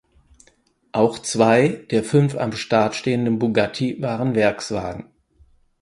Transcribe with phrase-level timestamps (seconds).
[0.93, 5.11] Auch zwei der fünf am Start stehenden Bugatti waren Werkswagen.